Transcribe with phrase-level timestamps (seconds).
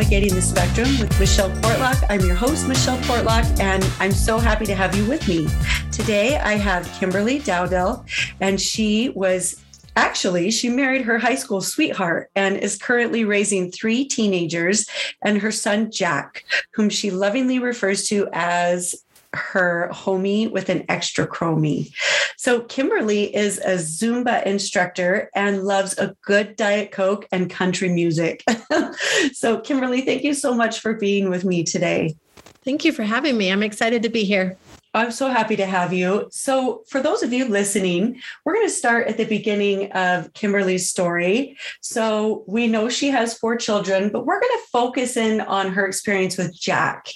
[0.00, 2.06] Navigating the Spectrum with Michelle Portlock.
[2.08, 5.46] I'm your host, Michelle Portlock, and I'm so happy to have you with me.
[5.92, 8.06] Today I have Kimberly Dowdell,
[8.40, 9.62] and she was
[9.96, 14.88] Actually, she married her high school sweetheart and is currently raising three teenagers
[15.22, 18.94] and her son, Jack, whom she lovingly refers to as
[19.34, 21.92] her homie with an extra chromie.
[22.36, 28.42] So, Kimberly is a Zumba instructor and loves a good Diet Coke and country music.
[29.32, 32.16] so, Kimberly, thank you so much for being with me today.
[32.64, 33.50] Thank you for having me.
[33.50, 34.56] I'm excited to be here.
[34.92, 36.28] I'm so happy to have you.
[36.32, 40.90] So, for those of you listening, we're going to start at the beginning of Kimberly's
[40.90, 41.56] story.
[41.80, 45.86] So, we know she has four children, but we're going to focus in on her
[45.86, 47.06] experience with Jack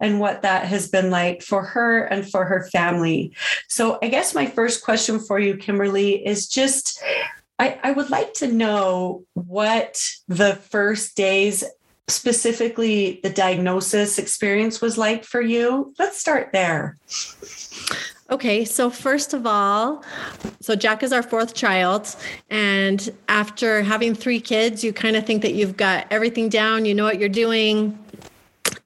[0.00, 3.34] and what that has been like for her and for her family.
[3.68, 7.02] So, I guess my first question for you, Kimberly, is just
[7.58, 11.64] I, I would like to know what the first days
[12.08, 15.94] specifically the diagnosis experience was like for you.
[15.98, 16.96] Let's start there.
[18.30, 20.02] Okay, so first of all,
[20.60, 22.14] so Jack is our fourth child.
[22.50, 26.94] And after having three kids, you kind of think that you've got everything down, you
[26.94, 27.98] know what you're doing.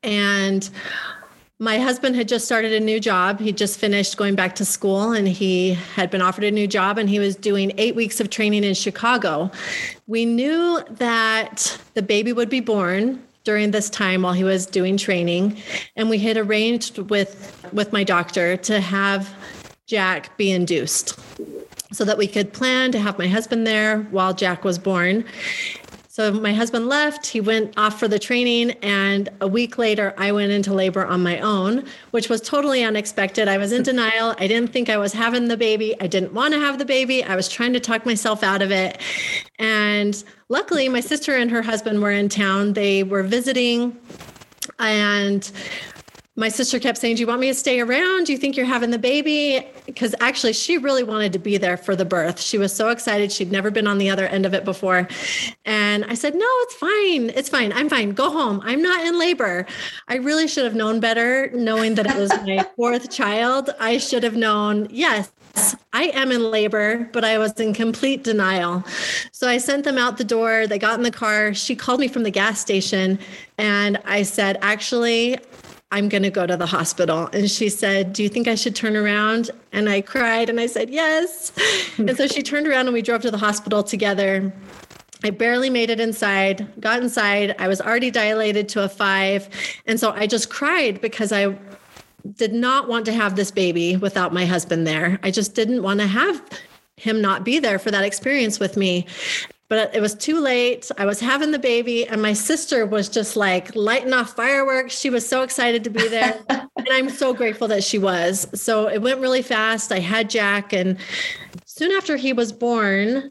[0.02, 0.68] And
[1.60, 3.40] my husband had just started a new job.
[3.40, 6.98] He just finished going back to school and he had been offered a new job
[6.98, 9.50] and he was doing eight weeks of training in Chicago.
[10.06, 14.96] We knew that the baby would be born during this time while he was doing
[14.96, 15.60] training
[15.96, 19.34] and we had arranged with with my doctor to have
[19.86, 21.18] Jack be induced
[21.90, 25.24] so that we could plan to have my husband there while Jack was born.
[26.18, 30.32] So my husband left, he went off for the training, and a week later, I
[30.32, 33.46] went into labor on my own, which was totally unexpected.
[33.46, 34.34] I was in denial.
[34.36, 35.94] I didn't think I was having the baby.
[36.00, 37.22] I didn't want to have the baby.
[37.22, 39.00] I was trying to talk myself out of it.
[39.60, 42.72] And luckily, my sister and her husband were in town.
[42.72, 43.96] They were visiting,
[44.80, 45.48] and
[46.38, 48.26] my sister kept saying, Do you want me to stay around?
[48.26, 49.66] Do you think you're having the baby?
[49.86, 52.40] Because actually, she really wanted to be there for the birth.
[52.40, 53.32] She was so excited.
[53.32, 55.08] She'd never been on the other end of it before.
[55.64, 57.30] And I said, No, it's fine.
[57.36, 57.72] It's fine.
[57.72, 58.10] I'm fine.
[58.12, 58.60] Go home.
[58.62, 59.66] I'm not in labor.
[60.06, 63.70] I really should have known better, knowing that it was my fourth child.
[63.80, 65.32] I should have known, yes,
[65.92, 68.84] I am in labor, but I was in complete denial.
[69.32, 70.68] So I sent them out the door.
[70.68, 71.52] They got in the car.
[71.52, 73.18] She called me from the gas station
[73.56, 75.38] and I said, Actually,
[75.90, 77.28] I'm going to go to the hospital.
[77.32, 79.50] And she said, Do you think I should turn around?
[79.72, 81.52] And I cried and I said, Yes.
[81.98, 84.52] and so she turned around and we drove to the hospital together.
[85.24, 87.56] I barely made it inside, got inside.
[87.58, 89.48] I was already dilated to a five.
[89.86, 91.58] And so I just cried because I
[92.36, 95.18] did not want to have this baby without my husband there.
[95.22, 96.42] I just didn't want to have
[96.96, 99.06] him not be there for that experience with me
[99.68, 100.90] but it was too late.
[100.96, 104.98] I was having the baby, and my sister was just like lighting off fireworks.
[104.98, 106.40] She was so excited to be there.
[106.48, 108.48] and I'm so grateful that she was.
[108.54, 109.92] So it went really fast.
[109.92, 110.96] I had Jack, and
[111.66, 113.30] soon after he was born,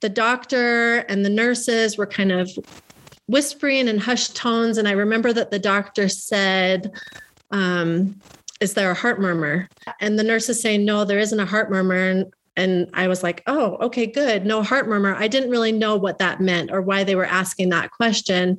[0.00, 2.50] the doctor and the nurses were kind of
[3.28, 4.78] whispering in hushed tones.
[4.78, 6.92] And I remember that the doctor said,
[7.50, 8.20] um,
[8.60, 9.68] is there a heart murmur?
[10.00, 11.96] And the nurse is saying, no, there isn't a heart murmur.
[11.96, 14.46] And and I was like, oh, okay, good.
[14.46, 15.14] No heart murmur.
[15.14, 18.58] I didn't really know what that meant or why they were asking that question.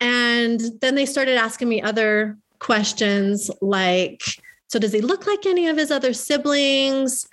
[0.00, 4.22] And then they started asking me other questions like,
[4.68, 7.26] so does he look like any of his other siblings?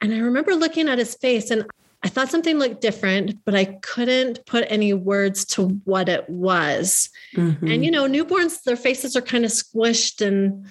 [0.00, 1.66] And I remember looking at his face and
[2.02, 7.10] I thought something looked different, but I couldn't put any words to what it was.
[7.34, 7.66] Mm-hmm.
[7.66, 10.66] And, you know, newborns, their faces are kind of squished and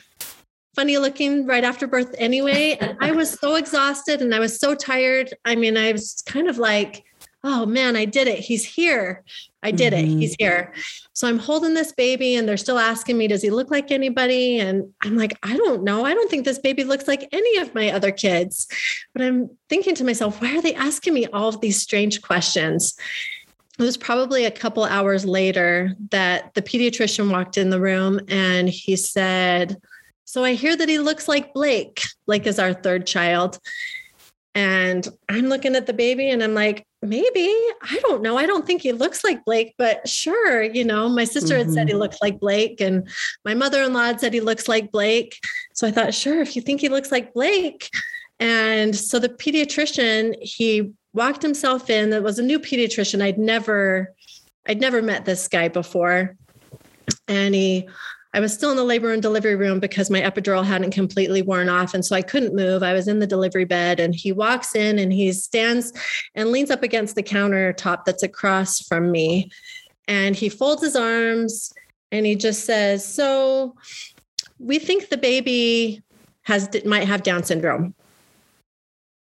[0.75, 2.77] funny looking right after birth anyway.
[2.79, 5.33] And I was so exhausted and I was so tired.
[5.45, 7.03] I mean, I was kind of like,
[7.43, 8.39] oh man, I did it.
[8.39, 9.23] He's here.
[9.61, 10.17] I did mm-hmm.
[10.17, 10.19] it.
[10.19, 10.73] He's here.
[11.13, 14.59] So I'm holding this baby and they're still asking me, does he look like anybody?
[14.59, 16.05] And I'm like, I don't know.
[16.05, 18.67] I don't think this baby looks like any of my other kids.
[19.13, 22.95] But I'm thinking to myself, why are they asking me all of these strange questions?
[23.77, 28.69] It was probably a couple hours later that the pediatrician walked in the room and
[28.69, 29.77] he said,
[30.25, 33.59] so I hear that he looks like Blake, Blake is our third child.
[34.53, 37.47] And I'm looking at the baby and I'm like, maybe,
[37.81, 38.37] I don't know.
[38.37, 40.63] I don't think he looks like Blake, but sure.
[40.63, 41.65] You know, my sister mm-hmm.
[41.65, 42.01] had said he mm-hmm.
[42.01, 43.07] looked like Blake, and
[43.43, 45.39] my mother in law had said he looks like Blake.
[45.73, 47.89] So I thought, sure, if you think he looks like Blake.
[48.39, 52.11] And so the pediatrician, he walked himself in.
[52.11, 53.21] It was a new pediatrician.
[53.21, 54.13] I'd never,
[54.67, 56.35] I'd never met this guy before.
[57.27, 57.89] And he
[58.35, 61.69] I was still in the labor and delivery room because my epidural hadn't completely worn
[61.69, 61.93] off.
[61.93, 62.83] And so I couldn't move.
[62.83, 65.93] I was in the delivery bed and he walks in and he stands
[66.35, 69.49] and leans up against the countertop that's across from me.
[70.09, 71.71] And he folds his arms
[72.11, 73.73] and he just says, So
[74.59, 76.03] we think the baby
[76.41, 77.95] has might have Down syndrome.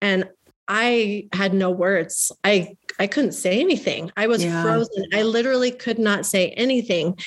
[0.01, 0.27] And
[0.67, 2.33] I had no words.
[2.43, 4.11] I I couldn't say anything.
[4.15, 4.63] I was yeah.
[4.63, 5.05] frozen.
[5.13, 7.17] I literally could not say anything.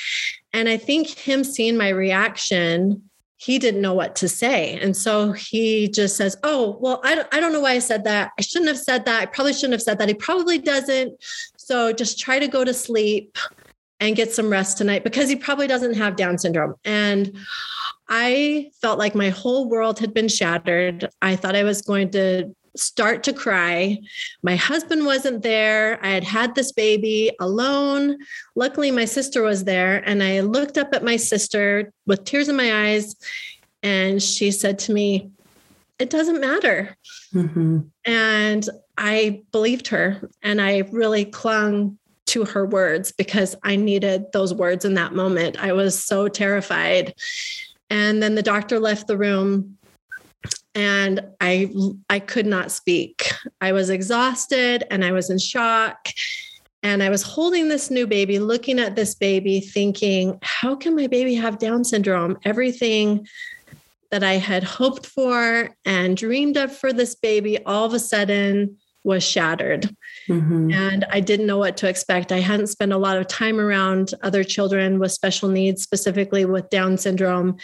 [0.53, 3.03] And I think him seeing my reaction,
[3.37, 4.79] he didn't know what to say.
[4.81, 8.05] And so he just says, Oh, well, I don't, I don't know why I said
[8.05, 8.33] that.
[8.39, 9.23] I shouldn't have said that.
[9.23, 10.09] I probably shouldn't have said that.
[10.09, 11.23] He probably doesn't.
[11.57, 13.37] So just try to go to sleep
[14.01, 16.75] and get some rest tonight because he probably doesn't have Down syndrome.
[16.85, 17.37] And
[18.09, 21.09] I felt like my whole world had been shattered.
[21.21, 23.99] I thought I was going to start to cry.
[24.43, 25.99] My husband wasn't there.
[26.05, 28.19] I had had this baby alone.
[28.55, 30.03] Luckily, my sister was there.
[30.07, 33.17] And I looked up at my sister with tears in my eyes.
[33.83, 35.31] And she said to me,
[35.99, 36.97] It doesn't matter.
[37.35, 37.81] Mm-hmm.
[38.05, 40.29] And I believed her.
[40.43, 45.63] And I really clung to her words because I needed those words in that moment.
[45.63, 47.15] I was so terrified.
[47.91, 49.78] And then the doctor left the room
[50.75, 51.71] and I
[52.09, 53.31] I could not speak.
[53.61, 56.09] I was exhausted and I was in shock.
[56.85, 61.09] And I was holding this new baby, looking at this baby, thinking, how can my
[61.09, 62.39] baby have Down syndrome?
[62.45, 63.27] Everything
[64.13, 68.77] that I had hoped for and dreamed of for this baby all of a sudden
[69.05, 69.89] was shattered.
[70.29, 70.73] Mm-hmm.
[70.73, 72.33] And I didn't know what to expect.
[72.33, 76.69] I hadn't spent a lot of time around other children with special needs, specifically with
[76.71, 77.57] Down syndrome.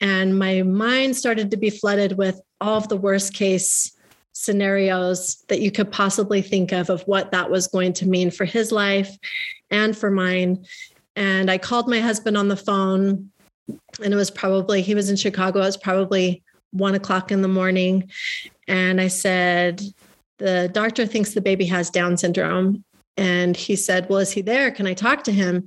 [0.00, 3.92] And my mind started to be flooded with all of the worst case
[4.32, 8.44] scenarios that you could possibly think of of what that was going to mean for
[8.44, 9.16] his life
[9.70, 10.64] and for mine.
[11.16, 13.30] And I called my husband on the phone,
[14.02, 16.42] and it was probably, he was in Chicago, it was probably
[16.72, 18.10] one o'clock in the morning.
[18.66, 19.80] And I said,
[20.44, 22.84] the doctor thinks the baby has Down syndrome.
[23.16, 24.70] And he said, Well, is he there?
[24.70, 25.66] Can I talk to him?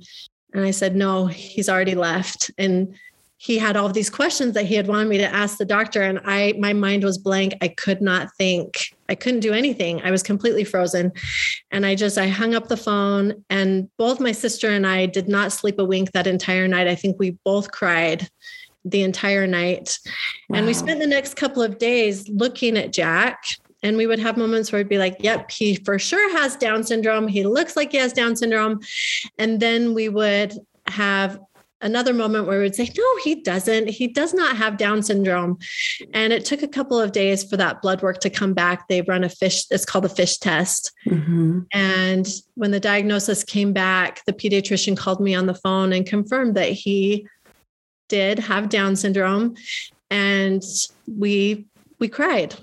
[0.54, 2.50] And I said, No, he's already left.
[2.58, 2.94] And
[3.38, 6.02] he had all these questions that he had wanted me to ask the doctor.
[6.02, 7.54] And I, my mind was blank.
[7.60, 8.94] I could not think.
[9.08, 10.00] I couldn't do anything.
[10.02, 11.12] I was completely frozen.
[11.72, 13.44] And I just, I hung up the phone.
[13.50, 16.88] And both my sister and I did not sleep a wink that entire night.
[16.88, 18.28] I think we both cried
[18.84, 19.98] the entire night.
[20.48, 20.58] Wow.
[20.58, 23.44] And we spent the next couple of days looking at Jack
[23.82, 26.82] and we would have moments where it'd be like, yep, he for sure has Down
[26.84, 27.28] syndrome.
[27.28, 28.80] He looks like he has Down syndrome.
[29.38, 30.54] And then we would
[30.88, 31.38] have
[31.80, 33.88] another moment where we would say, no, he doesn't.
[33.88, 35.58] He does not have Down syndrome.
[36.12, 38.88] And it took a couple of days for that blood work to come back.
[38.88, 40.92] They run a fish, it's called a FISH test.
[41.06, 41.60] Mm-hmm.
[41.72, 46.56] And when the diagnosis came back, the pediatrician called me on the phone and confirmed
[46.56, 47.26] that he
[48.08, 49.54] did have Down syndrome.
[50.10, 50.62] And
[51.06, 51.66] we
[52.00, 52.54] we cried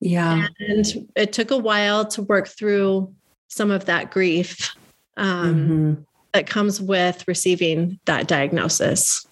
[0.00, 0.46] yeah.
[0.60, 3.12] And it took a while to work through
[3.48, 4.74] some of that grief
[5.16, 5.94] um, mm-hmm.
[6.34, 9.26] that comes with receiving that diagnosis.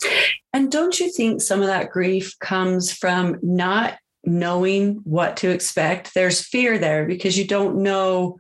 [0.52, 6.14] And don't you think some of that grief comes from not knowing what to expect?
[6.14, 8.38] There's fear there because you don't know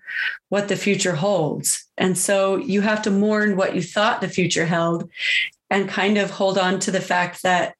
[0.48, 1.86] what the future holds.
[1.96, 5.08] And so you have to mourn what you thought the future held
[5.70, 7.74] and kind of hold on to the fact that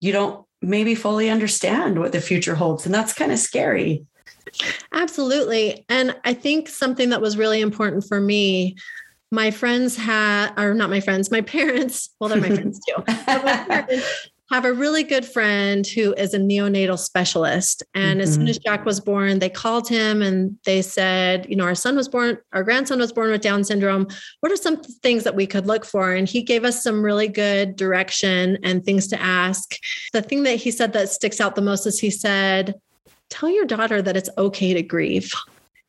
[0.00, 2.86] you don't maybe fully understand what the future holds.
[2.86, 4.04] And that's kind of scary.
[4.92, 5.84] Absolutely.
[5.88, 8.76] And I think something that was really important for me
[9.34, 13.02] my friends had, or not my friends, my parents, well, they're my friends too.
[13.08, 17.82] my parents have a really good friend who is a neonatal specialist.
[17.94, 18.20] And mm-hmm.
[18.20, 18.50] as soon mm-hmm.
[18.50, 22.08] as Jack was born, they called him and they said, you know, our son was
[22.08, 24.06] born, our grandson was born with Down syndrome.
[24.40, 26.12] What are some things that we could look for?
[26.12, 29.76] And he gave us some really good direction and things to ask.
[30.12, 32.74] The thing that he said that sticks out the most is he said,
[33.30, 35.32] tell your daughter that it's okay to grieve.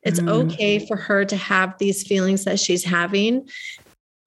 [0.02, 0.28] It's mm.
[0.28, 3.48] okay for her to have these feelings that she's having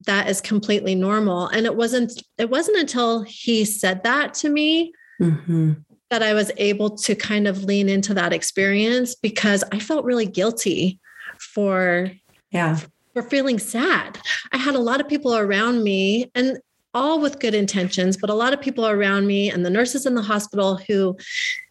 [0.05, 1.47] that is completely normal.
[1.47, 5.73] And it wasn't it wasn't until he said that to me mm-hmm.
[6.09, 10.25] that i was able to kind of lean into that experience because i felt really
[10.25, 10.99] guilty
[11.39, 12.11] for
[12.51, 12.79] yeah.
[13.13, 14.17] for feeling sad.
[14.51, 16.57] I had a lot of people around me and
[16.93, 20.15] all with good intentions but a lot of people around me and the nurses in
[20.15, 21.15] the hospital who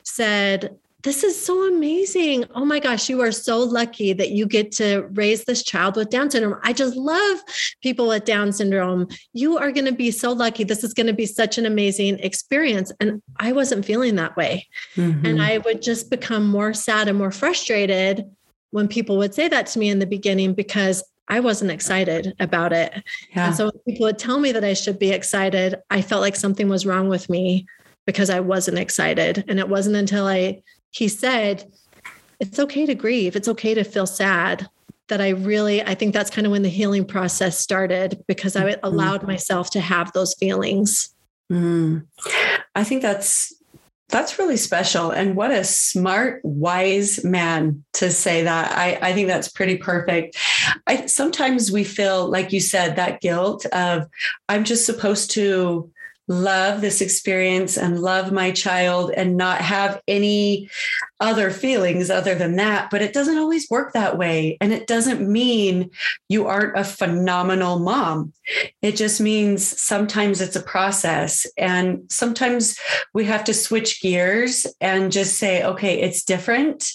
[0.04, 2.44] said this is so amazing.
[2.56, 6.10] Oh my gosh, you are so lucky that you get to raise this child with
[6.10, 6.58] Down syndrome.
[6.64, 7.38] I just love
[7.82, 9.06] people with Down syndrome.
[9.32, 10.64] You are going to be so lucky.
[10.64, 12.90] This is going to be such an amazing experience.
[13.00, 14.66] And I wasn't feeling that way.
[14.96, 15.24] Mm-hmm.
[15.24, 18.24] And I would just become more sad and more frustrated
[18.70, 22.72] when people would say that to me in the beginning because I wasn't excited about
[22.72, 22.92] it.
[23.36, 23.46] Yeah.
[23.46, 25.76] And so people would tell me that I should be excited.
[25.90, 27.66] I felt like something was wrong with me
[28.04, 29.44] because I wasn't excited.
[29.48, 30.62] And it wasn't until I
[30.98, 31.70] he said,
[32.40, 33.36] it's okay to grieve.
[33.36, 34.68] It's okay to feel sad.
[35.08, 38.64] that I really, I think that's kind of when the healing process started because I
[38.64, 38.84] Mm-hmm.
[38.84, 41.14] allowed myself to have those feelings.
[41.50, 42.06] Mm.
[42.74, 43.54] I think that's
[44.10, 45.10] that's really special.
[45.10, 48.72] And what a smart, wise man to say that.
[48.72, 50.36] I, I think that's pretty perfect.
[50.86, 54.06] I sometimes we feel, like you said, that guilt of
[54.48, 55.90] I'm just supposed to
[56.28, 60.68] love this experience and love my child and not have any
[61.20, 62.90] other feelings other than that.
[62.90, 64.58] But it doesn't always work that way.
[64.60, 65.90] And it doesn't mean
[66.28, 68.34] you aren't a phenomenal mom.
[68.82, 71.46] It just means sometimes it's a process.
[71.56, 72.78] And sometimes
[73.14, 76.92] we have to switch gears and just say, okay, it's different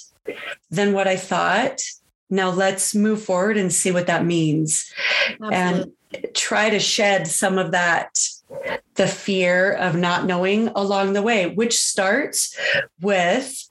[0.69, 1.81] than what I thought.
[2.29, 4.91] Now let's move forward and see what that means.
[5.41, 5.55] Absolutely.
[5.55, 5.91] And
[6.33, 8.19] try to shed some of that
[8.95, 12.57] the fear of not knowing along the way, which starts
[13.01, 13.69] with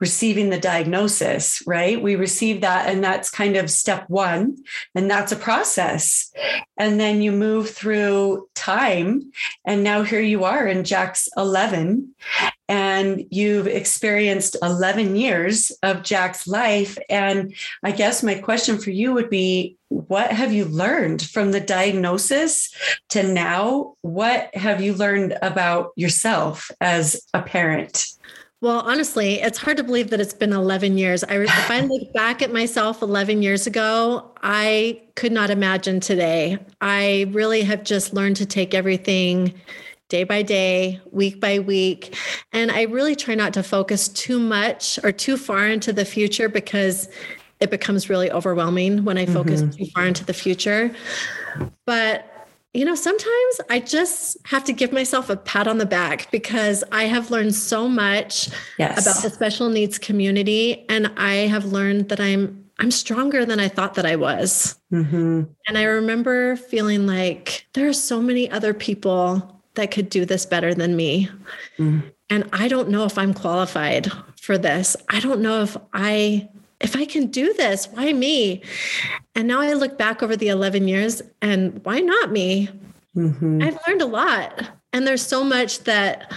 [0.00, 2.02] receiving the diagnosis, right?
[2.02, 4.56] We receive that, and that's kind of step one,
[4.94, 6.32] and that's a process.
[6.76, 9.32] And then you move through time,
[9.64, 12.14] and now here you are in Jack's 11,
[12.94, 16.96] and you've experienced 11 years of Jack's life.
[17.10, 21.60] And I guess my question for you would be what have you learned from the
[21.60, 22.72] diagnosis
[23.10, 23.94] to now?
[24.02, 28.06] What have you learned about yourself as a parent?
[28.60, 31.22] Well, honestly, it's hard to believe that it's been 11 years.
[31.24, 36.58] I, if I look back at myself 11 years ago, I could not imagine today.
[36.80, 39.52] I really have just learned to take everything
[40.08, 42.16] day by day, week by week.
[42.52, 46.48] And I really try not to focus too much or too far into the future
[46.48, 47.08] because
[47.60, 49.76] it becomes really overwhelming when I focus Mhm.
[49.76, 50.90] too far into the future.
[51.86, 52.30] But
[52.76, 56.82] you know, sometimes I just have to give myself a pat on the back because
[56.90, 58.48] I have learned so much
[58.80, 59.00] Yes.
[59.06, 63.68] about the special needs community and I have learned that I'm I'm stronger than I
[63.68, 64.74] thought that I was.
[64.92, 65.46] Mhm.
[65.68, 70.46] And I remember feeling like there are so many other people that could do this
[70.46, 71.28] better than me.
[71.78, 72.02] Mm.
[72.30, 74.96] And I don't know if I'm qualified for this.
[75.08, 76.48] I don't know if I
[76.80, 77.86] if I can do this.
[77.88, 78.62] Why me?
[79.34, 82.68] And now I look back over the 11 years and why not me?
[83.16, 83.62] Mhm.
[83.64, 84.66] I've learned a lot.
[84.92, 86.30] And there's so much that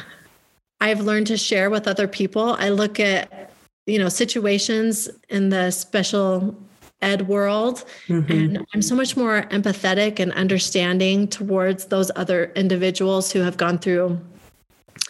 [0.79, 2.55] I've learned to share with other people.
[2.59, 3.51] I look at,
[3.87, 6.55] you know, situations in the special
[7.01, 8.29] ed world Mhm.
[8.29, 13.77] and I'm so much more empathetic and understanding towards those other individuals who have gone
[13.77, 14.19] through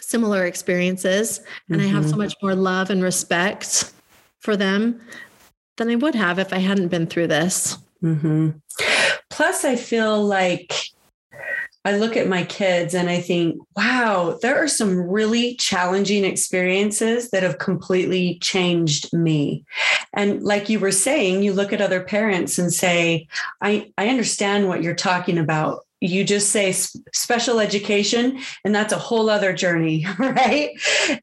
[0.01, 1.41] similar experiences.
[1.69, 2.19] And I have so Mhm.
[2.19, 3.91] much more love and respect
[4.39, 4.99] for them
[5.77, 7.77] than I would have if I hadn't been through this.
[8.01, 8.49] hmm
[9.29, 10.73] Plus, I feel like
[11.87, 17.29] I look at my kids and I think, wow, there are some really challenging experiences
[17.29, 19.63] that have completely changed me.
[20.11, 23.29] And like you were saying, you look at other parents and say,
[23.61, 25.86] I, I understand what you're talking about.
[25.99, 30.71] You just say special education, and that's a whole other journey, right?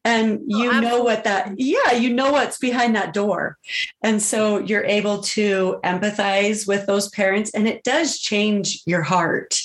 [0.03, 3.57] And oh, you know what that, yeah, you know what's behind that door.
[4.03, 9.57] And so you're able to empathize with those parents, and it does change your heart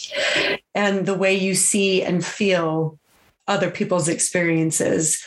[0.76, 2.99] and the way you see and feel
[3.50, 5.22] other people's experiences.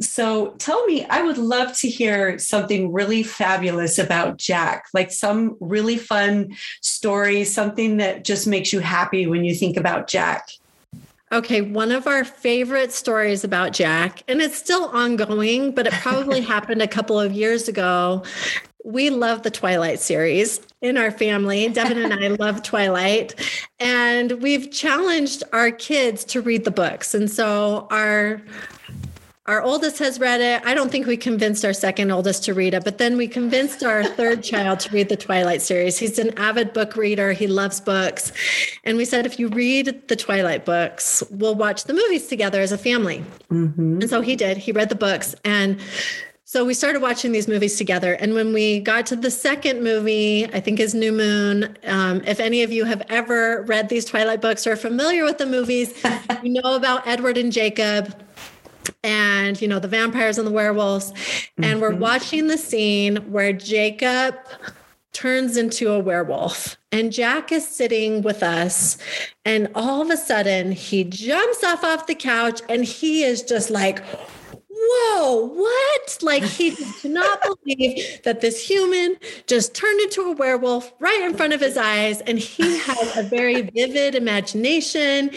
[0.00, 5.56] So tell me, I would love to hear something really fabulous about Jack, like some
[5.60, 10.48] really fun story, something that just makes you happy when you think about Jack.
[11.32, 16.40] Okay, one of our favorite stories about Jack, and it's still ongoing, but it probably
[16.54, 18.22] happened a couple of years ago.
[18.86, 21.68] We love the Twilight series in our family.
[21.68, 23.34] Devin and I love Twilight.
[23.80, 27.12] And we've challenged our kids to read the books.
[27.12, 28.40] And so our
[29.46, 30.64] our oldest has read it.
[30.64, 33.84] I don't think we convinced our second oldest to read it, but then we convinced
[33.84, 35.98] our third child to read the Twilight series.
[35.98, 38.32] He's an avid book reader, he loves books.
[38.82, 42.72] And we said, if you read the Twilight books, we'll watch the movies together as
[42.72, 43.24] a family.
[43.50, 44.00] Mm-hmm.
[44.00, 44.56] And so he did.
[44.56, 45.34] He read the books.
[45.44, 45.80] And
[46.48, 48.12] so we started watching these movies together.
[48.14, 51.76] And when we got to the second movie, I think is New Moon.
[51.84, 55.38] Um, if any of you have ever read these Twilight books or are familiar with
[55.38, 56.00] the movies,
[56.44, 58.14] you know about Edward and Jacob
[59.02, 61.12] and you know the vampires and the werewolves
[61.58, 64.36] and we're watching the scene where jacob
[65.12, 68.96] turns into a werewolf and jack is sitting with us
[69.44, 73.70] and all of a sudden he jumps off off the couch and he is just
[73.70, 74.04] like
[74.78, 76.18] whoa, what?
[76.22, 79.16] Like he could not believe that this human
[79.46, 82.20] just turned into a werewolf right in front of his eyes.
[82.22, 85.30] And he has a very vivid imagination.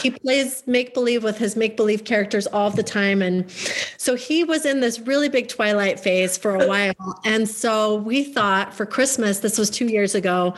[0.00, 3.22] He plays make believe with his make believe characters all the time.
[3.22, 3.50] And
[3.98, 7.20] so he was in this really big Twilight phase for a while.
[7.24, 10.54] And so we thought for Christmas, this was two years ago,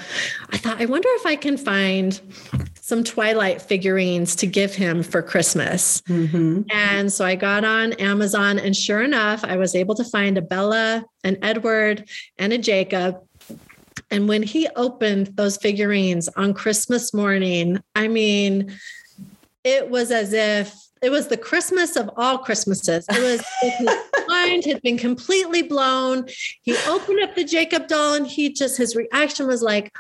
[0.51, 2.21] I thought, I wonder if I can find
[2.89, 6.01] some Twilight figurines to give him for Christmas.
[6.09, 6.63] Mm-hmm.
[6.71, 10.41] And so I got on Amazon, and sure enough, I was able to find a
[10.41, 13.21] Bella, an Edward, and a Jacob.
[14.11, 18.75] And when he opened those figurines on Christmas morning, I mean,
[19.65, 23.05] it was as if it was the Christmas of all Christmases.
[23.11, 23.97] It was his
[24.29, 26.27] mind had been completely blown.
[26.63, 29.93] He opened up the Jacob doll and he just his reaction was like,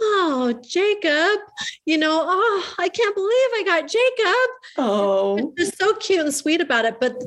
[0.00, 1.40] oh, Jacob,
[1.84, 4.50] you know, oh, I can't believe I got Jacob.
[4.78, 7.00] Oh, it's so cute and sweet about it.
[7.00, 7.22] But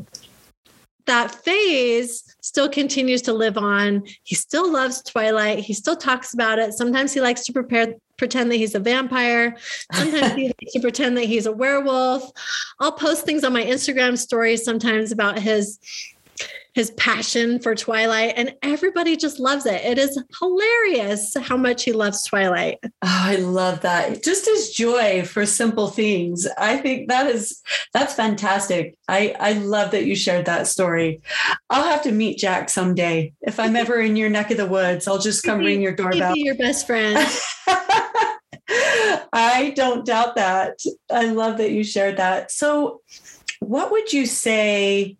[1.05, 4.03] that phase still continues to live on.
[4.23, 5.59] He still loves Twilight.
[5.59, 6.73] He still talks about it.
[6.73, 9.57] Sometimes he likes to prepare pretend that he's a vampire.
[9.91, 12.31] Sometimes he likes to pretend that he's a werewolf.
[12.79, 15.79] I'll post things on my Instagram stories sometimes about his
[16.73, 19.81] his passion for Twilight, and everybody just loves it.
[19.83, 22.79] It is hilarious how much he loves Twilight.
[22.83, 24.23] Oh, I love that.
[24.23, 26.47] Just his joy for simple things.
[26.57, 27.61] I think that is
[27.93, 28.97] that's fantastic.
[29.07, 31.21] I I love that you shared that story.
[31.69, 33.33] I'll have to meet Jack someday.
[33.41, 36.33] If I'm ever in your neck of the woods, I'll just come ring your doorbell.
[36.33, 37.17] Be your best friend.
[39.33, 40.79] I don't doubt that.
[41.11, 42.51] I love that you shared that.
[42.51, 43.01] So,
[43.59, 45.17] what would you say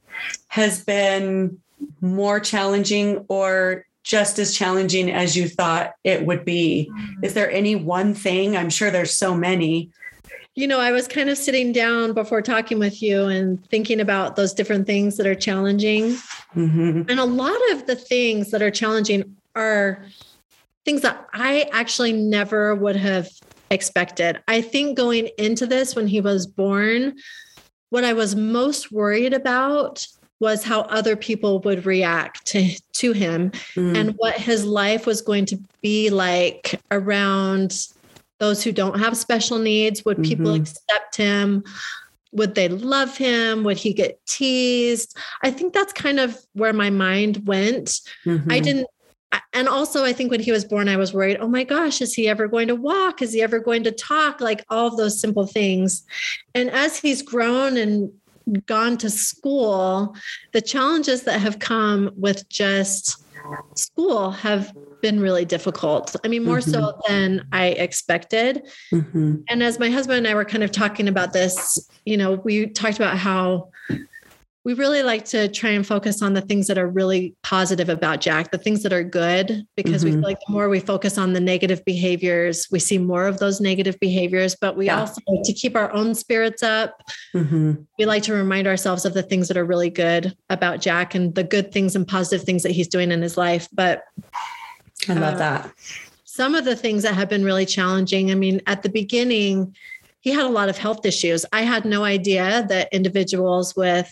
[0.48, 1.60] has been
[2.02, 6.90] more challenging or just as challenging as you thought it would be?
[6.92, 7.24] Mm.
[7.24, 8.56] Is there any one thing?
[8.58, 9.92] I'm sure there's so many.
[10.56, 14.36] You know, I was kind of sitting down before talking with you and thinking about
[14.36, 16.12] those different things that are challenging.
[16.56, 17.04] Mm-hmm.
[17.10, 20.06] And a lot of the things that are challenging are
[20.86, 23.30] things that I actually never would have
[23.72, 24.42] expected.
[24.48, 27.16] I think going into this when he was born,
[27.94, 30.08] what I was most worried about
[30.40, 33.96] was how other people would react to, to him mm.
[33.96, 37.86] and what his life was going to be like around
[38.40, 40.04] those who don't have special needs.
[40.06, 40.64] Would people mm-hmm.
[40.64, 41.64] accept him?
[42.32, 43.64] Would they love him?
[43.64, 45.16] Would he get teased?
[45.44, 48.02] I think that's kind of where my mind went.
[48.26, 48.52] Mm-hmm.
[48.52, 48.88] I didn't
[49.54, 52.14] and also i think when he was born i was worried oh my gosh is
[52.14, 55.20] he ever going to walk is he ever going to talk like all of those
[55.20, 56.04] simple things
[56.56, 58.12] and as he's grown and
[58.66, 60.16] gone to school,
[60.52, 63.24] the challenges that have come with just
[63.76, 66.16] school have been really difficult.
[66.24, 66.72] I mean, more mm-hmm.
[66.72, 68.64] so than I expected.
[68.92, 69.38] Mm-hmm.
[69.50, 72.68] And as my husband and I were kind of talking about this, you know, we
[72.68, 73.70] talked about how
[74.66, 78.22] we really like to try and focus on the things that are really positive about
[78.22, 80.06] Jack, the things that are good, because mm-hmm.
[80.06, 83.40] we feel like the more we focus on the negative behaviors, we see more of
[83.40, 84.56] those negative behaviors.
[84.56, 85.02] But we yeah.
[85.02, 87.02] also, like to keep our own spirits up,
[87.36, 87.74] mm-hmm.
[88.00, 91.36] we like to remind ourselves of the things that are really good about Jack and
[91.36, 93.68] the good things and positive things that he's doing in his life.
[93.74, 94.04] But
[95.10, 95.74] I love uh, that.
[96.24, 99.76] Some of the things that have been really challenging, I mean, at the beginning,
[100.22, 101.46] he had a lot of health issues.
[101.52, 104.10] I had no idea that individuals with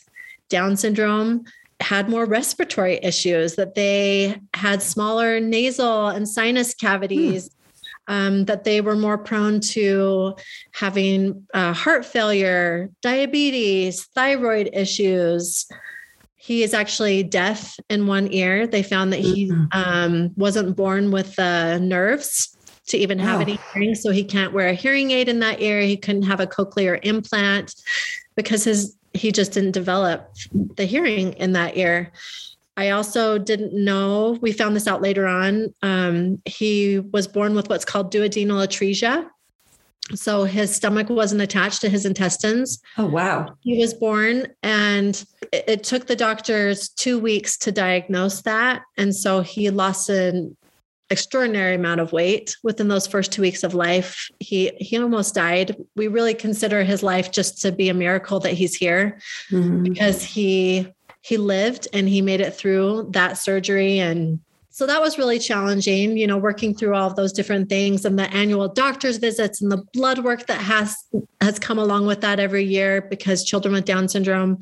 [0.51, 1.43] down syndrome
[1.81, 7.49] had more respiratory issues, that they had smaller nasal and sinus cavities,
[8.07, 8.13] hmm.
[8.13, 10.35] um, that they were more prone to
[10.73, 15.65] having uh, heart failure, diabetes, thyroid issues.
[16.35, 18.67] He is actually deaf in one ear.
[18.67, 19.65] They found that he hmm.
[19.71, 22.55] um, wasn't born with the nerves
[22.87, 23.95] to even have any hearing.
[23.95, 25.81] So he can't wear a hearing aid in that ear.
[25.81, 27.73] He couldn't have a cochlear implant
[28.35, 30.33] because his he just didn't develop
[30.75, 32.11] the hearing in that ear.
[32.77, 35.73] I also didn't know, we found this out later on.
[35.81, 39.27] Um, he was born with what's called duodenal atresia.
[40.15, 42.81] So his stomach wasn't attached to his intestines.
[42.97, 43.55] Oh, wow.
[43.61, 48.81] He was born, and it, it took the doctors two weeks to diagnose that.
[48.97, 50.57] And so he lost an
[51.11, 54.29] extraordinary amount of weight within those first two weeks of life.
[54.39, 55.75] He he almost died.
[55.95, 59.19] We really consider his life just to be a miracle that he's here
[59.51, 59.83] mm-hmm.
[59.83, 60.87] because he
[61.21, 64.39] he lived and he made it through that surgery and
[64.73, 68.17] so that was really challenging you know working through all of those different things and
[68.17, 70.95] the annual doctor's visits and the blood work that has
[71.41, 74.57] has come along with that every year because children with down syndrome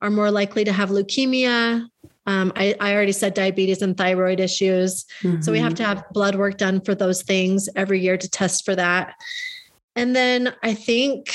[0.00, 1.86] are more likely to have leukemia
[2.26, 5.04] um, I, I, already said diabetes and thyroid issues.
[5.22, 5.40] Mm-hmm.
[5.40, 8.64] So we have to have blood work done for those things every year to test
[8.64, 9.14] for that.
[9.96, 11.34] And then I think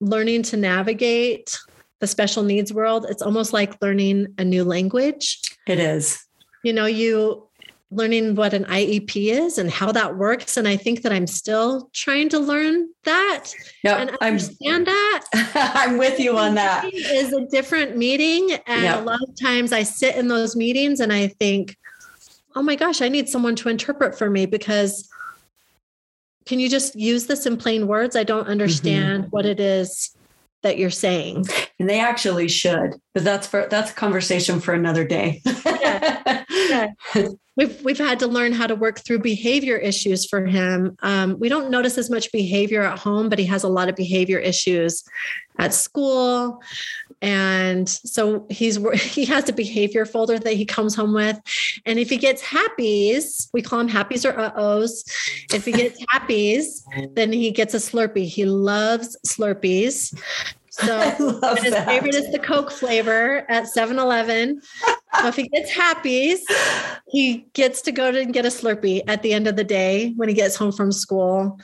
[0.00, 1.58] learning to navigate
[1.98, 5.38] the special needs world, it's almost like learning a new language.
[5.66, 6.24] It is.
[6.64, 7.49] You know, you
[7.90, 10.56] learning what an IEP is and how that works.
[10.56, 15.24] And I think that I'm still trying to learn that yep, and understand I'm, that.
[15.74, 16.84] I'm with you on that.
[16.92, 18.52] Is a different meeting.
[18.66, 19.00] And yep.
[19.00, 21.76] a lot of times I sit in those meetings and I think,
[22.54, 25.08] oh my gosh, I need someone to interpret for me because
[26.46, 28.16] can you just use this in plain words?
[28.16, 29.30] I don't understand mm-hmm.
[29.30, 30.16] what it is
[30.62, 31.46] that you're saying.
[31.78, 35.40] And they actually should, but that's for that's a conversation for another day.
[35.64, 36.19] yeah.
[36.70, 36.88] Yeah.
[37.56, 40.96] We've we've had to learn how to work through behavior issues for him.
[41.02, 43.96] Um, we don't notice as much behavior at home, but he has a lot of
[43.96, 45.04] behavior issues
[45.58, 46.62] at school,
[47.20, 51.38] and so he's he has a behavior folder that he comes home with,
[51.84, 55.04] and if he gets happies, we call him happies or uh ohs.
[55.52, 56.82] If he gets happies,
[57.14, 58.26] then he gets a Slurpee.
[58.26, 60.16] He loves Slurpees.
[60.70, 61.10] So
[61.56, 61.86] his that.
[61.86, 64.62] favorite is the Coke flavor at 7-Eleven.
[65.18, 66.38] So if he gets happies,
[67.08, 70.12] he gets to go to and get a Slurpee at the end of the day
[70.16, 71.58] when he gets home from school.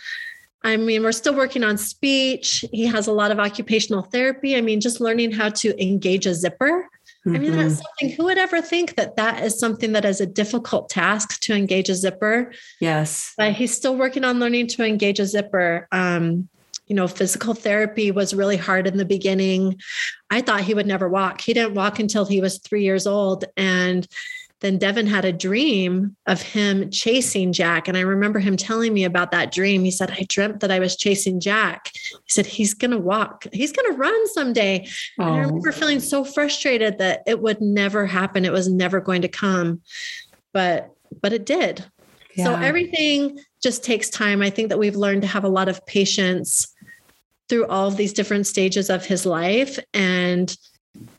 [0.65, 2.65] I mean, we're still working on speech.
[2.73, 4.57] He has a lot of occupational therapy.
[4.57, 6.89] I mean, just learning how to engage a zipper.
[7.25, 7.37] Mm-hmm.
[7.37, 7.83] I mean, that's mm-hmm.
[8.01, 11.55] something, who would ever think that that is something that is a difficult task to
[11.55, 12.53] engage a zipper?
[12.81, 13.33] Yes.
[13.37, 15.87] But he's still working on learning to engage a zipper.
[15.93, 16.49] Um,
[16.87, 19.81] you know, physical therapy was really hard in the beginning.
[20.31, 21.40] I thought he would never walk.
[21.40, 23.44] He didn't walk until he was three years old.
[23.57, 24.07] And
[24.61, 27.88] then Devin had a dream of him chasing Jack.
[27.88, 29.85] And I remember him telling me about that dream.
[29.85, 31.90] He said, I dreamt that I was chasing Jack.
[31.92, 34.87] He said, He's going to walk, he's going to run someday.
[35.18, 35.25] Oh.
[35.25, 38.44] I remember feeling so frustrated that it would never happen.
[38.44, 39.83] It was never going to come.
[40.53, 41.85] But, but it did.
[42.35, 42.44] Yeah.
[42.44, 44.42] So everything just takes time.
[44.42, 46.75] I think that we've learned to have a lot of patience
[47.49, 50.57] through all of these different stages of his life and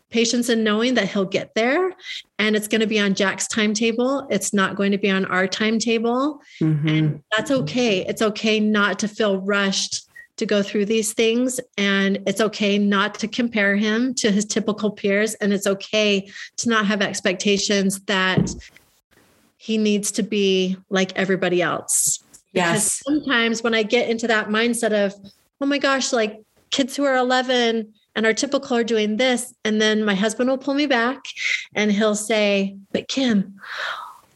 [0.09, 1.93] patience in knowing that he'll get there
[2.39, 4.25] and it's going to be on Jack's timetable.
[4.29, 6.41] It's not going to be on our timetable.
[6.61, 6.87] Mm-hmm.
[6.87, 8.05] And that's okay.
[8.05, 11.59] It's okay not to feel rushed to go through these things.
[11.77, 15.33] And it's okay not to compare him to his typical peers.
[15.35, 18.53] And it's okay to not have expectations that
[19.57, 22.23] he needs to be like everybody else.
[22.53, 22.99] Yes.
[22.99, 25.13] Because sometimes when I get into that mindset of,
[25.61, 26.41] oh my gosh, like
[26.71, 29.53] kids who are 11 and are typical are doing this.
[29.63, 31.23] And then my husband will pull me back
[31.73, 33.59] and he'll say, but Kim,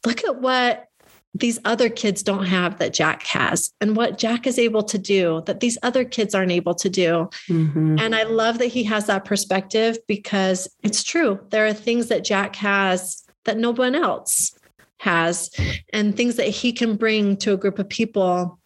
[0.06, 0.86] look at what
[1.34, 5.42] these other kids don't have that Jack has, and what Jack is able to do
[5.46, 7.30] that these other kids aren't able to do.
[7.48, 8.00] Mm-hmm.
[8.00, 11.40] And I love that he has that perspective because it's true.
[11.50, 14.54] There are things that Jack has that no one else
[14.98, 15.50] has,
[15.94, 18.60] and things that he can bring to a group of people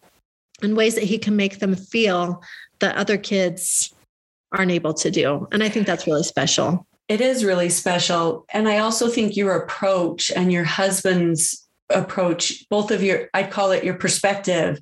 [0.62, 2.42] and ways that he can make them feel
[2.80, 3.94] that other kids
[4.52, 5.48] aren't able to do.
[5.52, 6.86] And I think that's really special.
[7.08, 8.46] It is really special.
[8.52, 13.70] And I also think your approach and your husband's approach, both of your, I'd call
[13.70, 14.80] it your perspective,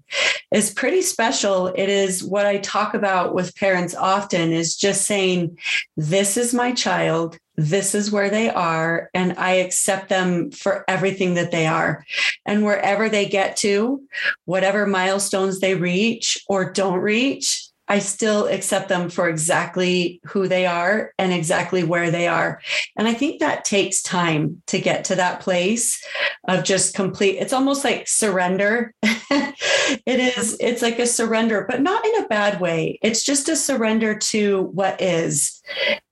[0.52, 1.66] is pretty special.
[1.66, 5.58] It is what I talk about with parents often is just saying,
[5.96, 7.38] This is my child.
[7.56, 9.10] This is where they are.
[9.14, 12.04] And I accept them for everything that they are.
[12.44, 14.02] And wherever they get to,
[14.44, 20.66] whatever milestones they reach or don't reach, I still accept them for exactly who they
[20.66, 22.60] are and exactly where they are.
[22.96, 26.02] And I think that takes time to get to that place
[26.48, 28.94] of just complete, it's almost like surrender.
[29.02, 32.98] it is, it's like a surrender, but not in a bad way.
[33.02, 35.62] It's just a surrender to what is.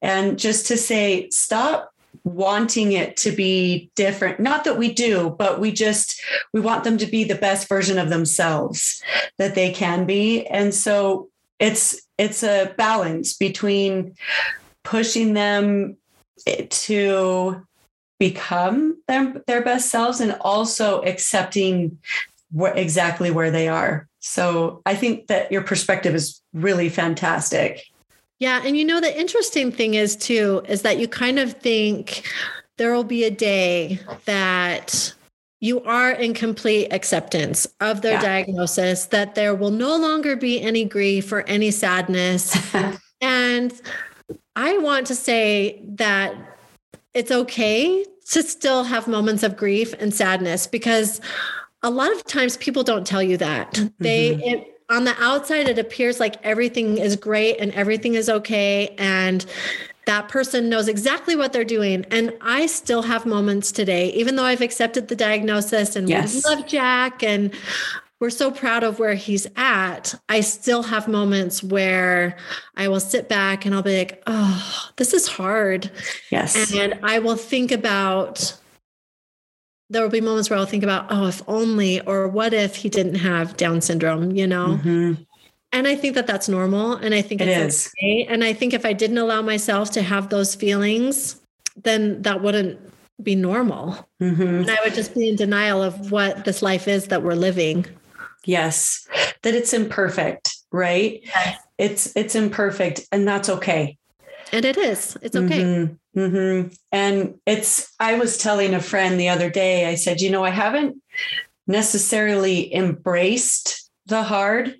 [0.03, 1.93] And just to say, stop
[2.25, 6.97] wanting it to be different not that we do but we just we want them
[6.97, 9.03] to be the best version of themselves
[9.39, 11.29] that they can be and so
[11.63, 14.15] it's it's a balance between
[14.83, 15.97] pushing them
[16.69, 17.67] to
[18.19, 21.99] become their, their best selves and also accepting
[22.51, 24.09] where, exactly where they are.
[24.21, 27.85] So I think that your perspective is really fantastic.
[28.39, 28.63] Yeah.
[28.65, 32.29] And you know, the interesting thing is, too, is that you kind of think
[32.77, 35.15] there will be a day that
[35.63, 38.21] you are in complete acceptance of their yeah.
[38.23, 42.57] diagnosis, that there will no longer be any grief or any sadness.
[43.21, 43.73] and
[44.57, 46.35] I want to say that
[47.15, 51.21] it's okay to still have moments of grief and sadness because
[51.85, 53.81] a lot of times people don't tell you that.
[54.01, 54.43] They, mm-hmm.
[54.43, 58.97] it, on the outside, it appears like everything is great and everything is okay.
[58.99, 59.47] And
[60.07, 62.05] that person knows exactly what they're doing.
[62.11, 66.35] And I still have moments today, even though I've accepted the diagnosis and yes.
[66.35, 67.53] we love Jack and
[68.19, 72.37] we're so proud of where he's at, I still have moments where
[72.77, 75.91] I will sit back and I'll be like, oh, this is hard.
[76.31, 76.73] Yes.
[76.73, 78.57] And I will think about,
[79.91, 82.89] there will be moments where I'll think about, oh, if only, or what if he
[82.89, 84.79] didn't have Down syndrome, you know?
[84.83, 85.27] Mhm.
[85.73, 86.95] And I think that that's normal.
[86.95, 87.93] And I think It it's is.
[87.99, 88.27] okay.
[88.29, 91.41] And I think if I didn't allow myself to have those feelings,
[91.83, 92.79] then that wouldn't
[93.23, 94.09] be normal.
[94.21, 94.61] Mhm.
[94.61, 97.87] And I would just be in denial of what this life is that we're living.
[98.45, 99.07] Yes.
[99.43, 101.21] That it's imperfect, right?
[101.25, 101.59] Yes.
[101.79, 103.97] It's it's imperfect and that's okay.
[104.53, 105.17] And it is.
[105.23, 105.63] It's okay.
[105.63, 106.77] Mhm, mhm.
[106.91, 110.51] And it's, I was telling a friend the other day, I said, you know, I
[110.51, 111.01] haven't
[111.67, 114.75] necessarily embraced the hard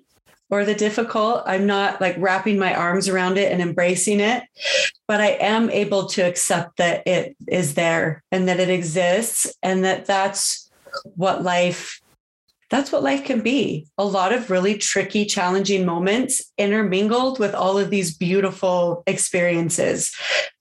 [0.53, 1.41] or the difficult.
[1.47, 4.43] I'm not like wrapping my arms around it and embracing it,
[5.07, 9.83] but I am able to accept that it is there and that it exists and
[9.83, 10.69] that that's
[11.15, 12.02] what life
[12.73, 13.85] that's what life can be.
[13.99, 20.11] A lot of really tricky challenging moments intermingled with all of these beautiful experiences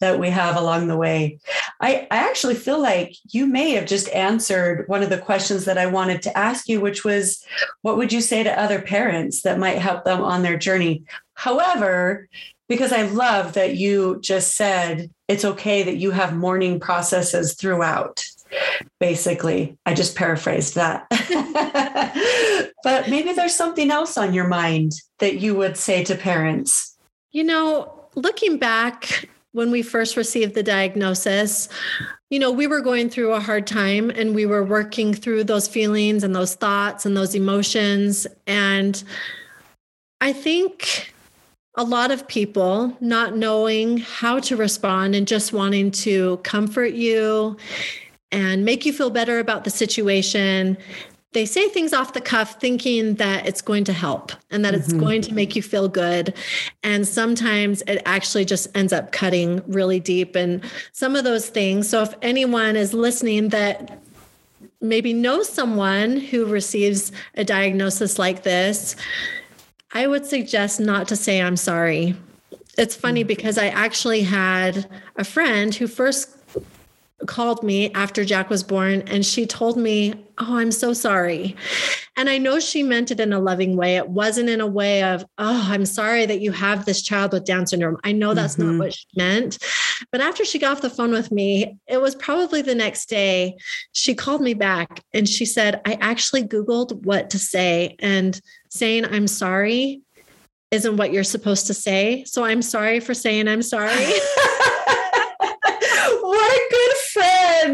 [0.00, 1.38] that we have along the way.
[1.80, 5.78] I, I actually feel like you may have just answered one of the questions that
[5.78, 7.42] i wanted to ask you which was
[7.80, 11.04] what would you say to other parents that might help them on their journey?
[11.34, 12.28] However
[12.68, 18.24] because i love that you just said it's okay that you have mourning processes throughout
[19.00, 19.76] basically.
[19.86, 21.06] I just paraphrased that.
[22.84, 26.96] but maybe there's something else on your mind that you would say to parents.
[27.30, 31.68] You know, looking back when we first received the diagnosis,
[32.30, 35.68] you know, we were going through a hard time and we were working through those
[35.68, 38.26] feelings and those thoughts and those emotions.
[38.46, 39.02] And
[40.20, 41.12] I think
[41.76, 47.56] a lot of people not knowing how to respond and just wanting to comfort you
[48.32, 50.76] and make you feel better about the situation.
[51.32, 54.92] They say things off the cuff thinking that it's going to help and that it's
[54.92, 55.00] Mhm.
[55.00, 56.34] going to make you feel good.
[56.82, 60.34] And sometimes it actually just ends up cutting really deep.
[60.36, 60.60] And
[60.92, 61.88] some of those things.
[61.88, 63.98] So, if anyone is listening that
[64.80, 68.96] maybe knows someone who receives a diagnosis like this,
[69.94, 72.14] I would suggest not to say, I'm sorry.
[72.76, 76.30] It's funny because I actually had a friend who first
[77.26, 81.54] called me after Jack was born and she told me, Oh, I'm so sorry.
[82.16, 83.96] And I know she meant it in a loving way.
[83.96, 87.44] It wasn't in a way of, Oh, I'm sorry that you have this child with
[87.44, 87.98] Down syndrome.
[88.02, 88.72] I know that's Mhm.
[88.72, 89.58] not what she meant.
[90.10, 93.56] But after she got off the phone with me, it was probably the next day,
[93.92, 99.04] she called me back and she said, I actually Googled what to say, and saying
[99.04, 100.00] I'm sorry
[100.70, 102.24] isn't what you're supposed to say.
[102.24, 103.92] So I'm sorry for saying I'm sorry.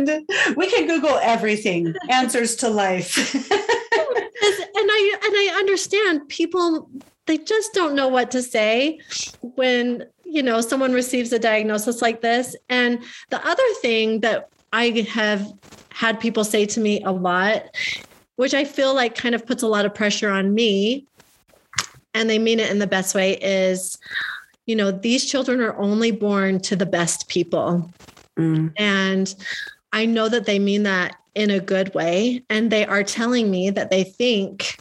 [0.06, 0.56] what a good friend.
[0.56, 3.34] We can Google everything, answers to life.
[3.34, 6.90] and I and I understand people
[7.26, 8.98] they just don't know what to say
[9.42, 12.56] when you know someone receives a diagnosis like this.
[12.68, 15.52] And the other thing that I have
[15.90, 17.64] had people say to me a lot,
[18.37, 21.06] which I feel like kind of puts a lot of pressure on me,
[22.14, 23.98] and they mean it in the best way, is
[24.68, 27.90] you know, these children are only born to the best people.
[28.38, 29.34] Mm, And
[29.92, 32.42] I know that they mean that in a good way.
[32.51, 34.77] And they are telling me that they think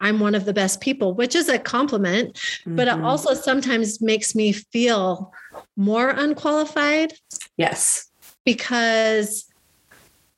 [0.00, 2.38] I'm one of the best people, which is a compliment.
[2.66, 3.04] But it mhm.
[3.04, 5.32] also sometimes makes me feel
[5.76, 7.12] more unqualified
[7.56, 8.10] yes.
[8.44, 9.44] because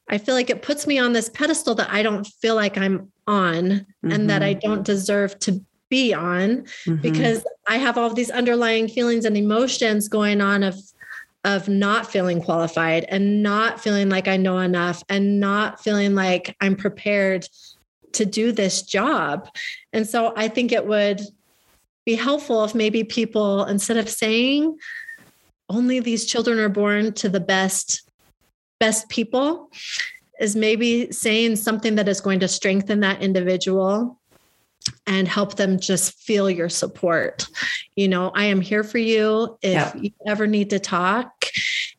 [0.08, 3.12] I feel like it puts me on this pedestal that I don't feel like I'm
[3.26, 7.00] on and that I don't deserve to be on Mhm.
[7.00, 10.74] because I have all these underlying feelings and emotions going on of
[11.44, 16.56] of not feeling qualified and not feeling like I know enough and not feeling like
[16.60, 17.46] I'm prepared
[18.12, 19.48] to do this job.
[19.92, 21.20] And so I think it would
[22.04, 24.76] be helpful if maybe people instead of saying
[25.68, 28.08] only these children are born to the best
[28.78, 29.70] best people
[30.40, 34.20] is maybe saying something that is going to strengthen that individual
[35.06, 37.46] and help them just feel your support.
[37.96, 39.92] You know, I am here for you if Yeah.
[40.00, 41.46] you ever need to talk.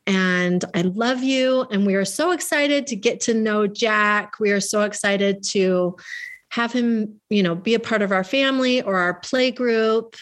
[0.06, 1.62] And I love you.
[1.72, 4.40] And we are so excited to get to know Jack.
[4.40, 5.96] We are so excited to
[6.50, 10.16] have him, you know, be a part of our family or our play group.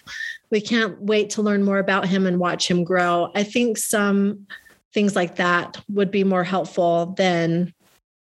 [0.50, 3.32] We can't wait to learn more about him and watch him grow.
[3.36, 4.48] I think some
[4.94, 7.74] things like that would be more helpful than,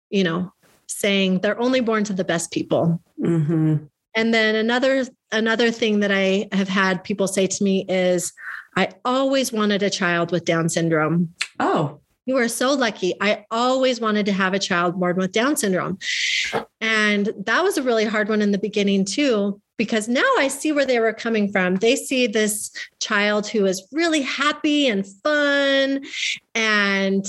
[0.09, 0.51] you know,
[0.87, 3.01] saying they're only born to the best people.
[3.19, 3.87] Mhm.
[4.15, 8.33] And then another another thing that I have had people say to me is
[8.75, 11.33] I always wanted a child with Down syndrome.
[11.59, 13.13] Oh, You are so lucky.
[13.19, 15.97] I always wanted to have a child born with Down syndrome.
[16.79, 20.71] And that was a really hard one in the beginning, too, because now I see
[20.71, 21.75] where they were coming from.
[21.75, 26.03] They see this child who is really happy and fun
[26.53, 27.25] and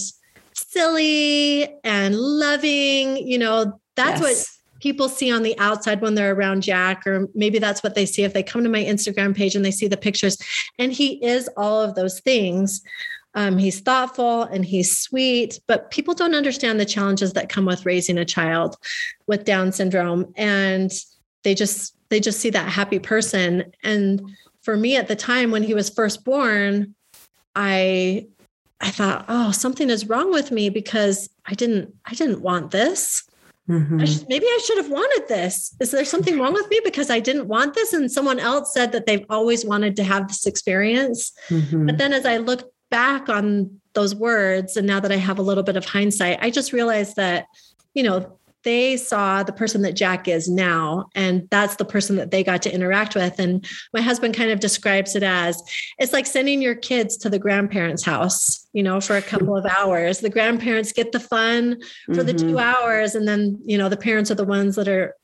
[0.54, 3.16] silly and loving.
[3.16, 4.61] You know, that's yes.
[4.82, 8.24] People see on the outside when they're around Jack, or maybe that's what they see
[8.24, 10.36] if they come to my Instagram page and they see the pictures.
[10.78, 12.82] And he is all of those things.
[13.34, 17.86] Um, he's thoughtful and he's sweet, but people don't understand the challenges that come with
[17.86, 18.76] raising a child
[19.26, 20.32] with Down syndrome.
[20.36, 20.92] And
[21.44, 23.72] they just they just see that happy person.
[23.82, 24.20] And
[24.62, 26.94] for me at the time when he was first born,
[27.54, 28.26] I
[28.80, 33.22] I thought, oh, something is wrong with me because I didn't I didn't want this.
[33.68, 34.00] Mm-hmm.
[34.00, 35.74] I should, maybe I should have wanted this.
[35.80, 37.92] Is there something wrong with me because I didn't want this?
[37.92, 41.32] And someone else said that they've always wanted to have this experience.
[41.48, 41.86] Mm-hmm.
[41.86, 45.42] But then as I look back on those words, and now that I have a
[45.42, 47.46] little bit of hindsight, I just realized that,
[47.94, 52.30] you know, they saw the person that Jack is now, and that's the person that
[52.30, 53.38] they got to interact with.
[53.38, 55.62] And my husband kind of describes it as
[55.98, 59.66] it's like sending your kids to the grandparents' house, you know, for a couple of
[59.66, 60.20] hours.
[60.20, 62.26] The grandparents get the fun for mm-hmm.
[62.26, 62.58] the two mm-hmm.
[62.58, 65.14] hours, and then, you know, the parents are the ones that are,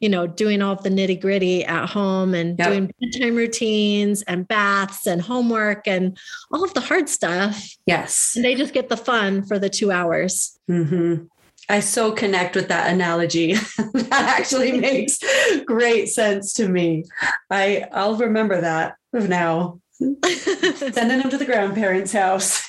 [0.00, 2.68] you know, doing all of the nitty gritty at home and yep.
[2.68, 6.18] doing bedtime routines and baths and homework and
[6.52, 7.66] all of the hard stuff.
[7.86, 8.36] Yes.
[8.36, 10.58] And they just get the fun for the two hours.
[10.70, 11.24] Mm-hmm.
[11.68, 13.54] I so connect with that analogy.
[13.94, 15.18] that actually makes
[15.64, 17.04] great sense to me.
[17.50, 19.80] I I'll remember that now.
[19.98, 22.68] Sending him to the grandparents' house.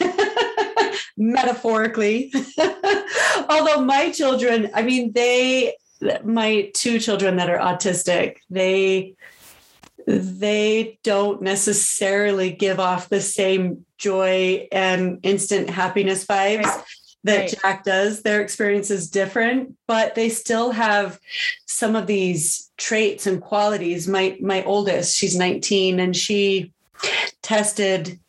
[1.17, 2.31] Metaphorically.
[3.49, 5.75] Although my children, I mean, they
[6.23, 9.15] my two children that are autistic, they
[10.07, 16.83] they don't necessarily give off the same joy and instant happiness vibes.
[17.27, 17.55] That right.
[17.61, 18.23] Jack does.
[18.23, 21.19] Their experience is different, but they still have
[21.65, 24.07] some of these traits and qualities.
[24.07, 26.71] My my oldest, she's 19, and she
[27.41, 28.19] tested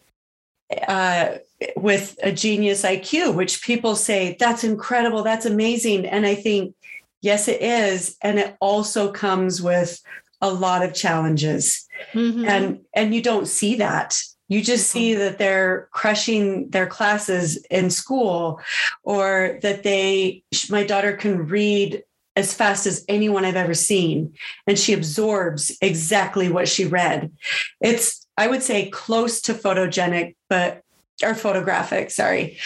[0.87, 1.37] uh,
[1.77, 6.75] with a genius IQ, which people say that's incredible, that's amazing, and I think
[7.21, 10.01] yes, it is, and it also comes with
[10.41, 12.45] a lot of challenges, mm-hmm.
[12.45, 14.17] and and you don't see that
[14.49, 18.61] you just see that they're crushing their classes in school
[19.03, 22.03] or that they, my daughter can read
[22.35, 24.33] as fast as anyone I've ever seen.
[24.67, 27.31] And she absorbs exactly what she read.
[27.81, 30.83] It's, I would say, close to photogenic, but,
[31.23, 32.59] or photographic, sorry,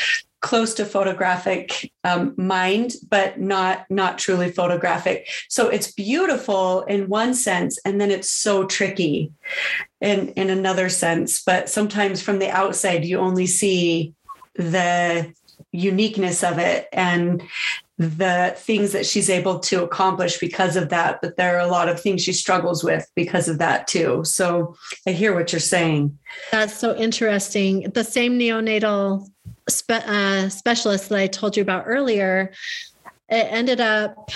[0.43, 5.27] close to photographic um, mind but not not truly photographic.
[5.49, 9.33] So it's beautiful in one sense and then it's so tricky
[10.01, 11.43] in in another sense.
[11.43, 14.15] But sometimes from the outside you only see
[14.55, 15.33] the
[15.71, 17.43] uniqueness of it and
[17.99, 21.21] the things that she's able to accomplish because of that.
[21.23, 24.25] But there are a lot of things she struggles with because of that too.
[24.25, 24.75] So
[25.07, 26.19] i hear what you're saying.
[26.51, 27.91] That's so interesting.
[27.95, 29.29] The same neonatal
[29.69, 32.53] spe- uh, specialist that I told you about earlier,
[33.29, 34.31] it ended up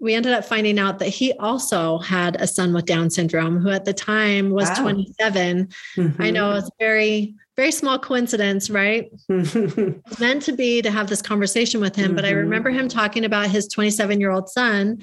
[0.00, 3.68] we ended up finding out that he also had a son with Down syndrome, who
[3.68, 4.82] at the time was wow.
[4.82, 5.68] 27.
[5.96, 6.22] Mm-hmm.
[6.22, 9.10] I know it's very, very small coincidence, right?
[9.28, 12.16] meant to be to have this conversation with him, mm-hmm.
[12.16, 12.38] but I mm-hmm.
[12.38, 15.02] remember him talking about his 27 year old son.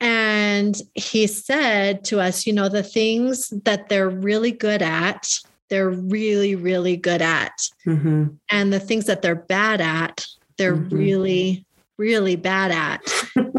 [0.00, 5.90] And he said to us, you know, the things that they're really good at they're
[5.90, 7.52] really, really good at.
[7.86, 8.26] Mm-hmm.
[8.50, 10.26] And the things that they're bad at,
[10.58, 10.96] they're mm-hmm.
[10.96, 11.64] really,
[11.96, 13.00] really bad at.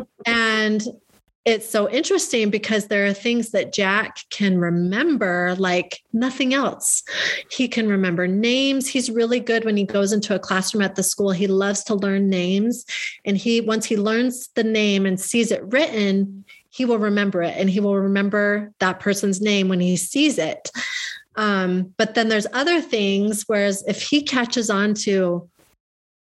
[0.26, 0.84] and
[1.44, 7.02] it's so interesting because there are things that Jack can remember like nothing else.
[7.50, 8.88] He can remember names.
[8.88, 11.32] He's really good when he goes into a classroom at the school.
[11.32, 12.86] He loves to learn names.
[13.26, 17.56] And he, once he learns the name and sees it written, he will remember it
[17.58, 20.70] and he will remember that person's name when he sees it.
[21.36, 25.50] Um, but then there's other things, whereas if he catches on to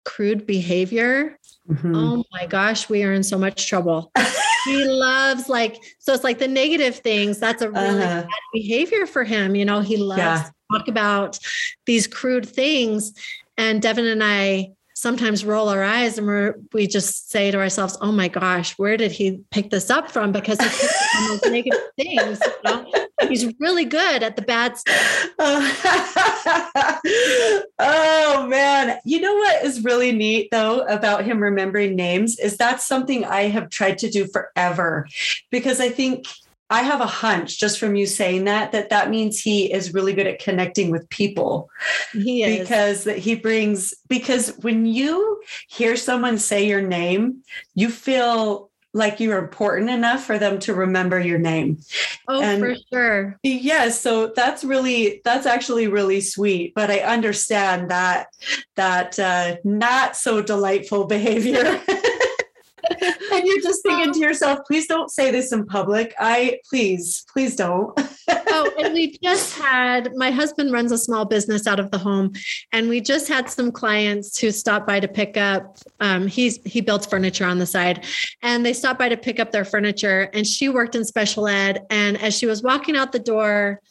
[0.06, 1.38] crude behavior,
[1.70, 1.96] mm-hmm.
[1.96, 4.12] oh my gosh, we are in so much trouble.
[4.66, 8.22] he loves like so it's like the negative things that's a really uh-huh.
[8.22, 10.44] bad behavior for him you know he loves yeah.
[10.44, 11.38] to talk about
[11.86, 13.14] these crude things
[13.58, 17.98] and devin and i sometimes roll our eyes and we're, we just say to ourselves
[18.02, 21.44] oh my gosh where did he pick this up from because he picks on those
[21.52, 22.92] negative things you know?
[23.28, 25.30] He's really good at the bad stuff.
[27.80, 29.00] oh man.
[29.06, 33.44] You know what is really neat though about him remembering names is that's something I
[33.44, 35.08] have tried to do forever
[35.52, 36.26] because I think
[36.70, 40.14] I have a hunch just from you saying that that that means he is really
[40.14, 41.70] good at connecting with people.
[42.14, 42.60] He is.
[42.60, 47.44] Because that he brings because when you hear someone say your name,
[47.76, 51.80] you feel like you're important enough for them to remember your name.
[52.28, 53.40] Oh, and for sure.
[53.42, 53.64] Yes.
[53.64, 56.74] Yeah, so that's really, that's actually really sweet.
[56.76, 58.28] But I understand that,
[58.76, 61.82] that uh, not so delightful behavior.
[63.32, 66.14] and you're just thinking to yourself, please don't say this in public.
[66.20, 67.92] I please, please don't.
[68.30, 72.34] oh, and we just had my husband runs a small business out of the home,
[72.72, 75.78] and we just had some clients who stopped by to pick up.
[76.00, 78.06] Um, he's he builds furniture on the side,
[78.42, 80.30] and they stopped by to pick up their furniture.
[80.34, 83.82] And she worked in special ed, and as she was walking out the door,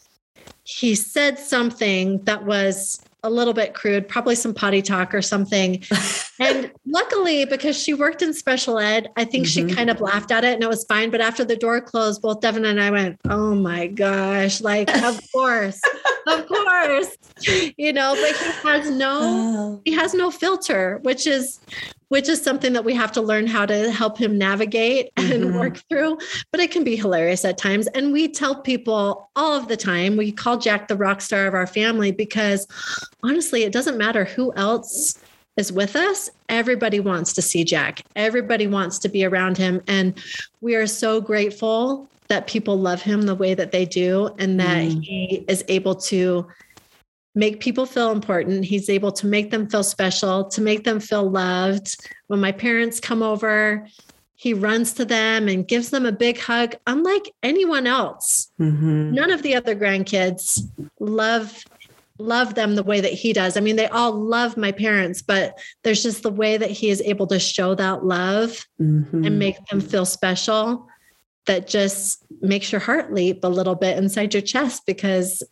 [0.65, 5.83] he said something that was a little bit crude, probably some potty talk or something.
[6.41, 9.69] and luckily, because she worked in special ed, I think mm-hmm.
[9.69, 11.11] she kind of laughed at it and it was fine.
[11.11, 15.21] But after the door closed, both Devin and I went, Oh my gosh, like, of
[15.33, 15.81] course,
[16.27, 17.17] of course,
[17.77, 19.81] you know, but he has no, oh.
[19.85, 21.61] he has no filter, which is,
[22.09, 25.59] which is something that we have to learn how to help him navigate and mm-hmm.
[25.59, 26.19] work through.
[26.51, 27.87] But it can be hilarious at times.
[27.89, 31.55] And we tell people all of the time, we call Jack the rock star of
[31.55, 32.67] our family because
[33.23, 35.19] honestly, it doesn't matter who else
[35.57, 36.31] is with us.
[36.49, 39.83] Everybody wants to see Jack, everybody wants to be around him.
[39.87, 40.15] And
[40.61, 44.85] we are so grateful that people love him the way that they do and that
[44.85, 45.03] mm.
[45.03, 46.47] he is able to
[47.35, 48.65] make people feel important.
[48.65, 51.97] He's able to make them feel special, to make them feel loved.
[52.27, 53.87] When my parents come over,
[54.35, 58.51] he runs to them and gives them a big hug, unlike anyone else.
[58.61, 59.13] Mm-hmm.
[59.13, 60.63] None of the other grandkids
[61.01, 61.65] love
[62.19, 63.57] love them the way that he does.
[63.57, 67.01] I mean, they all love my parents, but there's just the way that he is
[67.03, 69.25] able to show that love mm-hmm.
[69.25, 70.87] and make them feel special
[71.47, 75.43] that just makes your heart leap a little bit inside your chest because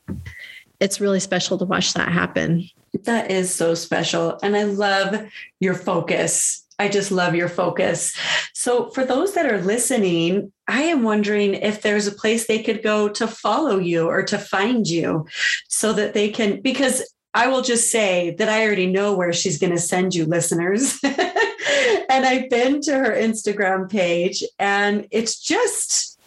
[0.78, 2.68] it's really special to watch that happen.
[3.04, 4.38] That is so special.
[4.42, 5.28] And I love
[5.60, 6.66] your focus.
[6.78, 8.16] I just love your focus.
[8.54, 12.82] So, for those that are listening, I am wondering if there's a place they could
[12.82, 15.26] go to follow you or to find you
[15.68, 17.02] so that they can, because
[17.34, 20.98] I will just say that I already know where she's going to send you listeners.
[22.08, 26.18] and I've been to her Instagram page, and it's just,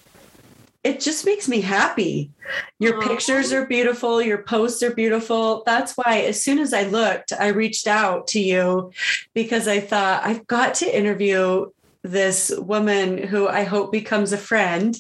[0.84, 2.32] it just makes me happy.
[2.80, 3.08] Your Aww.
[3.08, 5.64] pictures are beautiful, your posts are beautiful.
[5.66, 8.92] That's why as soon as I looked, I reached out to you
[9.34, 11.68] because I thought I've got to interview
[12.04, 14.98] this woman who I hope becomes a friend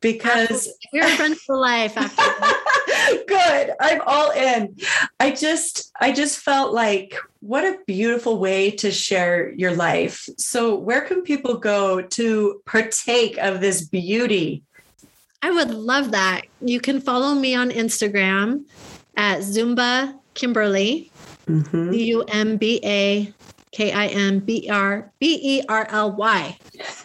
[0.00, 2.22] because we're friends for life after
[3.26, 3.70] Good.
[3.80, 4.76] I'm all in.
[5.20, 10.28] I just I just felt like what a beautiful way to share your life.
[10.38, 14.62] So where can people go to partake of this beauty?
[15.42, 16.42] I would love that.
[16.60, 18.64] You can follow me on Instagram
[19.16, 21.10] at Zumba Kimberly,
[21.46, 21.92] mm-hmm.
[21.92, 23.32] U M B A
[23.74, 26.56] K I M B R B E R L Y.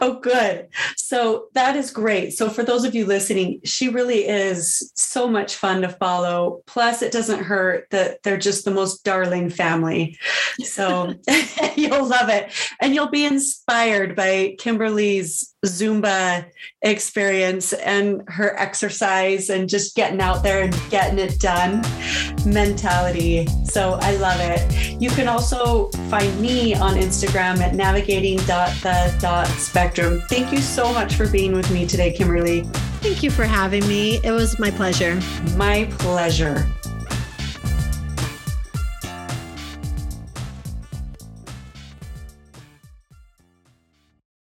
[0.00, 0.68] oh, good.
[0.96, 2.32] So that is great.
[2.32, 6.62] So, for those of you listening, she really is so much fun to follow.
[6.66, 10.18] Plus, it doesn't hurt that they're just the most darling family.
[10.62, 11.14] So,
[11.76, 12.52] you'll love it.
[12.80, 16.46] And you'll be inspired by Kimberly's Zumba
[16.82, 21.82] experience and her exercise and just getting out there and getting it done
[22.46, 23.46] mentality.
[23.64, 25.00] So, I love it.
[25.00, 25.28] You can
[25.74, 30.22] also find me on Instagram at navigating.the.spectrum.
[30.28, 32.62] Thank you so much for being with me today, Kimberly.
[33.00, 34.18] Thank you for having me.
[34.24, 35.20] It was my pleasure.
[35.56, 36.66] My pleasure.